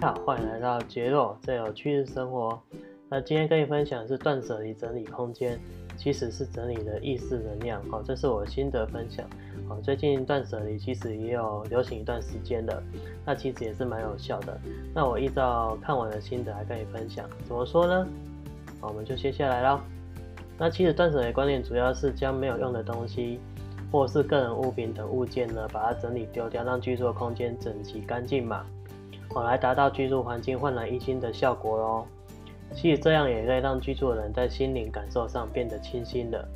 [0.00, 2.56] 好，欢迎来到杰洛这有趣的生活。
[3.08, 5.58] 那今天跟你分享的是断舍离整理空间，
[5.96, 7.82] 其实是整理的意识能量。
[7.90, 9.26] 哦，这是我心得分享。
[9.68, 12.80] 哦，最近断舍离其实也有流行一段时间的，
[13.24, 14.56] 那其实也是蛮有效的。
[14.94, 18.06] 那我依照看完的心得来跟你分享，怎么说呢？
[18.80, 19.80] 好，我们就接下来喽。
[20.56, 23.40] 那其实断舍离观念主要是将没有用的东西，
[23.90, 28.64] 或是个人物品等物件呢，把它整理丢掉，让居住的空间整齐干净嘛。
[29.34, 32.06] 哦，来达到居住环境焕然一新的效果喽。
[32.74, 36.48] 其实这样也可以让居住的人在心灵感受上变得清新了。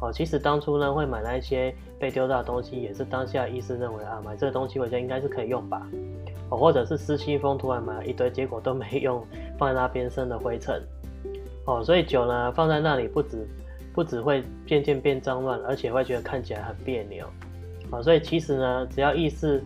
[0.00, 5.86] 哦，其实当初呢会买那些被丢掉的东西，也是当下意识认为啊，买这个东西回家应该是可以用吧。
[6.50, 9.22] 哦，或者是失心疯突然买了一堆，结果都没用，
[9.58, 10.82] 放在那边生了灰尘。
[11.66, 13.46] 哦，所以酒呢放在那里，不止
[13.92, 17.26] 不只会渐渐变脏乱，而且会觉得看起来很别扭。
[17.90, 19.62] 哦，所以其实呢，只要意识。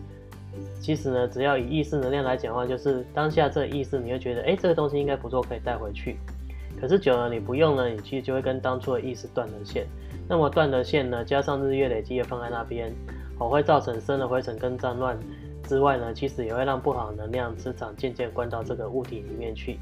[0.79, 6.17] 其实呢，只要以意识能量来讲的话，就是当下这意识，你会觉得，哎，这个东西应该不错，可以带回去。
[6.79, 9.85] 可是久了你不用呢，你其实就会跟当初的意识断了线。
[10.27, 12.91] 那么断了线呢，加上日月累积也放在那边，
[13.39, 15.17] 哦，会造成生的灰尘跟脏乱
[15.63, 19.79] 之外呢，其实也会让不好的能量磁场渐渐灌到这个物体里面去。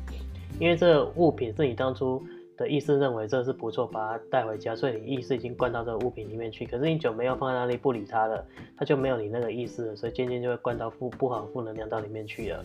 [0.59, 2.24] 因为这个物品是你当初。
[2.58, 6.66] 的意思认为这是不错，把它带回家，所以你意识已经灌到这个物品里面去。
[6.66, 8.46] 可是你久没有放在那里不理它了，
[8.78, 12.64] 它就没有你那个意识了，所以渐渐就会灌到负不好负能量到里面去了。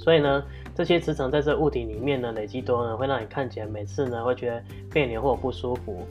[0.00, 4.62] 所以呢，这些磁场在这物体里面呢累积多呢，会让你看起来每次呢会觉得
[4.92, 6.04] 别扭或不舒服。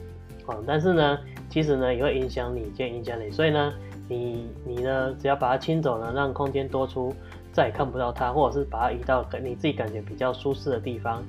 [0.46, 1.18] 哦，但是呢，
[1.48, 3.30] 其实呢也会影响你，就影响你。
[3.30, 3.72] 所以呢，
[4.08, 7.14] 你你呢只要把它清走呢，让空间多出，
[7.52, 11.22] 再也看不到它，或者是把它移到你自己感觉比较舒适的地方。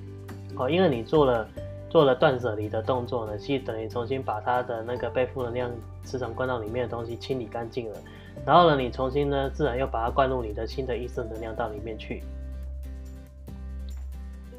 [0.57, 1.47] 哦，因为你做了
[1.89, 5.71] 做了断舍离的动作呢，其实等于重新把它的那个被负能量
[6.03, 7.97] 磁场灌到里面的东西清理干净了，
[8.45, 12.21] 然后呢，你重新呢，自然又把它灌入你的新的意识能量到里面去。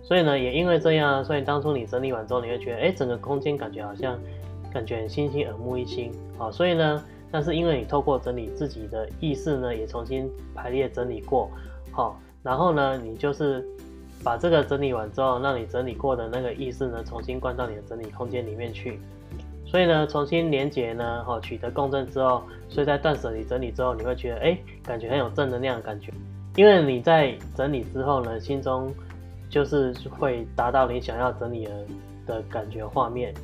[0.03, 4.19] 所以呢，也因为这样，所以当初你整理完之后，你会觉得，哎，整个空间感觉好像
[4.73, 6.13] 感觉很清新、耳目一新。
[6.39, 11.51] 好，所以呢，但是因为你透过整理自己的意识呢，也重新排列整理过，
[11.91, 13.67] 好，然后呢，你就是。
[14.25, 18.99] 把这个整理完之后，让你整理过的那个意识呢，重新灌到你的整理空间里面去。
[19.65, 26.13] 所以呢，重新连接呢，哈，取得共振之后，所以在断舍离整理之后，你会觉得，哎，感觉很有正能量的感觉。
[26.55, 28.93] 因为你在整理之后呢，心中
[29.51, 31.73] 就是会达到你想要整理的
[32.27, 33.35] 的感觉画面。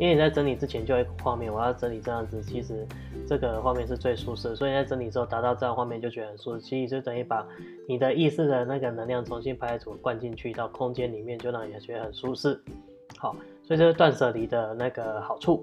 [0.00, 2.86] 因为你在整理之前就一个画面，我要整理这样子，其实
[3.26, 6.60] 这个画面是最舒适，所以在整理之后达到这样画面就觉得很舒适。
[6.62, 7.46] 其实就等于把
[7.86, 12.58] 你的意识的那个能量重新排除灌进去到空间里面，就让你觉得很舒适。
[13.18, 15.62] 好，所以这是断舍离的那个好处。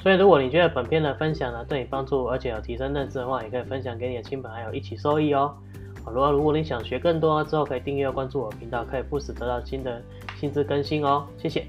[0.00, 5.52] 所以如果你觉得本片的分享呢对你帮助，而且有提升认知的话，也可以分享给你的亲朋好友一起受益哦。
[6.04, 10.00] 好，如果如果你想学更多之后，可以订阅关注我频道，可以不时得到新的
[10.36, 11.26] 新知更新哦。
[11.36, 11.66] 谢谢。